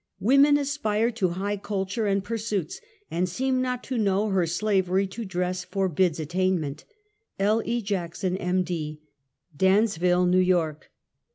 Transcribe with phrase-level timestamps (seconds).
[0.19, 5.23] "Woman aspires to high culture and pursuits, and seems not to know her slavery to
[5.25, 6.85] dress forbids at tainment.
[7.37, 7.61] L.
[7.65, 7.83] E.
[7.83, 8.63] Jackson, M.
[8.63, 8.99] D.,
[9.55, 10.89] Dansville, New York.